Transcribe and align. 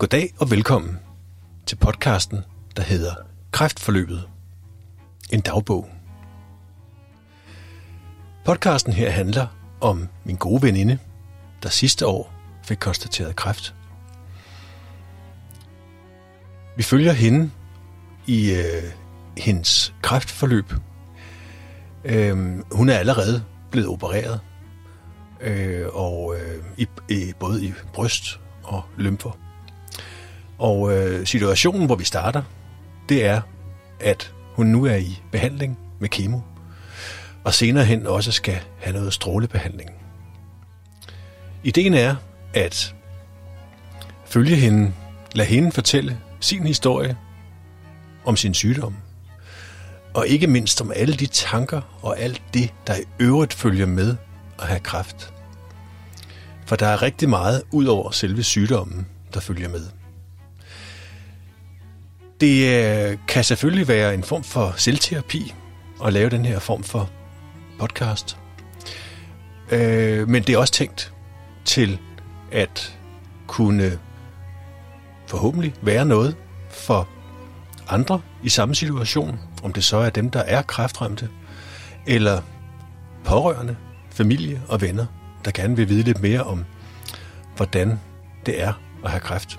Goddag 0.00 0.34
og 0.38 0.50
velkommen 0.50 0.98
til 1.66 1.76
podcasten, 1.76 2.38
der 2.76 2.82
hedder 2.82 3.14
Kræftforløbet. 3.52 4.28
En 5.32 5.40
dagbog. 5.40 5.88
Podcasten 8.44 8.92
her 8.92 9.10
handler 9.10 9.46
om 9.80 10.08
min 10.24 10.36
gode 10.36 10.62
veninde, 10.62 10.98
der 11.62 11.68
sidste 11.68 12.06
år 12.06 12.32
fik 12.64 12.76
konstateret 12.76 13.36
kræft. 13.36 13.74
Vi 16.76 16.82
følger 16.82 17.12
hende 17.12 17.50
i 18.26 18.52
øh, 18.52 18.92
hendes 19.38 19.94
kræftforløb. 20.02 20.72
Øh, 22.04 22.36
hun 22.72 22.88
er 22.88 22.98
allerede 22.98 23.44
blevet 23.70 23.88
opereret, 23.88 24.40
øh, 25.40 25.86
og 25.92 26.36
øh, 26.36 26.64
i, 26.76 26.86
i, 27.08 27.32
både 27.40 27.64
i 27.64 27.72
bryst 27.92 28.40
og 28.62 28.82
lymfer. 28.98 29.49
Og 30.60 30.92
øh, 30.92 31.26
situationen, 31.26 31.86
hvor 31.86 31.94
vi 31.94 32.04
starter, 32.04 32.42
det 33.08 33.26
er, 33.26 33.40
at 34.00 34.32
hun 34.54 34.66
nu 34.66 34.84
er 34.84 34.96
i 34.96 35.22
behandling 35.32 35.78
med 36.00 36.08
kemo, 36.08 36.40
og 37.44 37.54
senere 37.54 37.84
hen 37.84 38.06
også 38.06 38.32
skal 38.32 38.60
have 38.78 38.96
noget 38.96 39.12
strålebehandling. 39.12 39.90
Ideen 41.64 41.94
er 41.94 42.16
at 42.54 42.94
følge 44.26 44.56
hende, 44.56 44.92
lade 45.32 45.48
hende 45.48 45.72
fortælle 45.72 46.18
sin 46.40 46.66
historie 46.66 47.16
om 48.24 48.36
sin 48.36 48.54
sygdom, 48.54 48.96
og 50.14 50.28
ikke 50.28 50.46
mindst 50.46 50.80
om 50.80 50.92
alle 50.96 51.14
de 51.14 51.26
tanker 51.26 51.98
og 52.02 52.18
alt 52.18 52.42
det, 52.54 52.74
der 52.86 52.96
i 52.96 53.04
øvrigt 53.18 53.52
følger 53.52 53.86
med 53.86 54.16
at 54.58 54.66
have 54.66 54.80
kræft. 54.80 55.32
For 56.66 56.76
der 56.76 56.86
er 56.86 57.02
rigtig 57.02 57.28
meget 57.28 57.62
ud 57.70 57.86
over 57.86 58.10
selve 58.10 58.42
sygdommen, 58.42 59.06
der 59.34 59.40
følger 59.40 59.68
med. 59.68 59.99
Det 62.40 62.84
øh, 63.10 63.18
kan 63.28 63.44
selvfølgelig 63.44 63.88
være 63.88 64.14
en 64.14 64.24
form 64.24 64.44
for 64.44 64.74
selvterapi 64.76 65.54
at 66.04 66.12
lave 66.12 66.30
den 66.30 66.44
her 66.44 66.58
form 66.58 66.82
for 66.82 67.10
podcast. 67.78 68.36
Øh, 69.70 70.28
men 70.28 70.42
det 70.42 70.54
er 70.54 70.58
også 70.58 70.72
tænkt 70.72 71.12
til 71.64 71.98
at 72.52 72.98
kunne 73.46 73.98
forhåbentlig 75.26 75.74
være 75.82 76.04
noget 76.04 76.36
for 76.70 77.08
andre 77.88 78.20
i 78.42 78.48
samme 78.48 78.74
situation, 78.74 79.40
om 79.62 79.72
det 79.72 79.84
så 79.84 79.96
er 79.96 80.10
dem, 80.10 80.30
der 80.30 80.40
er 80.40 80.62
kræftramte, 80.62 81.28
eller 82.06 82.42
pårørende, 83.24 83.76
familie 84.10 84.62
og 84.68 84.80
venner, 84.80 85.06
der 85.44 85.50
gerne 85.50 85.76
vil 85.76 85.88
vide 85.88 86.02
lidt 86.02 86.22
mere 86.22 86.42
om, 86.42 86.64
hvordan 87.56 88.00
det 88.46 88.62
er 88.62 88.72
at 89.04 89.10
have 89.10 89.20
kræft 89.20 89.58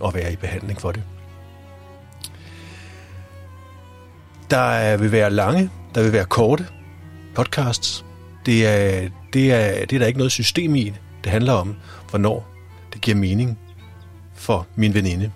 og 0.00 0.14
være 0.14 0.32
i 0.32 0.36
behandling 0.36 0.80
for 0.80 0.92
det. 0.92 1.02
Der 4.50 4.96
vil 4.96 5.12
være 5.12 5.30
lange, 5.30 5.70
der 5.94 6.02
vil 6.02 6.12
være 6.12 6.24
korte 6.24 6.66
podcasts. 7.34 8.04
Det 8.46 8.66
er, 8.66 9.08
det 9.32 9.52
er, 9.52 9.86
det 9.86 9.92
er 9.92 9.98
der 9.98 10.06
ikke 10.06 10.18
noget 10.18 10.32
system 10.32 10.74
i. 10.74 10.92
Det 11.24 11.32
handler 11.32 11.52
om, 11.52 11.76
hvornår 12.10 12.48
det 12.92 13.00
giver 13.00 13.16
mening 13.16 13.58
for 14.34 14.66
min 14.76 14.94
veninde 14.94 15.32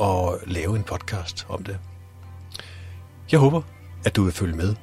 at 0.00 0.34
lave 0.46 0.76
en 0.76 0.82
podcast 0.82 1.46
om 1.48 1.62
det. 1.64 1.78
Jeg 3.32 3.40
håber, 3.40 3.62
at 4.04 4.16
du 4.16 4.24
vil 4.24 4.32
følge 4.32 4.56
med 4.56 4.74